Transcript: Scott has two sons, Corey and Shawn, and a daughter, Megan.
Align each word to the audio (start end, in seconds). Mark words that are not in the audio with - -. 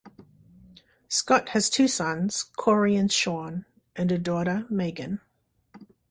Scott 1.09 1.49
has 1.49 1.69
two 1.69 1.87
sons, 1.87 2.45
Corey 2.55 2.95
and 2.95 3.11
Shawn, 3.11 3.65
and 3.95 4.11
a 4.11 4.17
daughter, 4.17 4.65
Megan. 4.67 5.21